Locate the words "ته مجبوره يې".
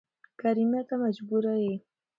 0.87-1.75